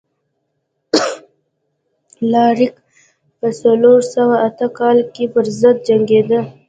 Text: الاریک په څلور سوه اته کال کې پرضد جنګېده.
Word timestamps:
الاریک 2.23 2.75
په 3.39 3.47
څلور 3.61 3.99
سوه 4.13 4.35
اته 4.47 4.67
کال 4.79 4.97
کې 5.13 5.25
پرضد 5.33 5.75
جنګېده. 5.87 6.39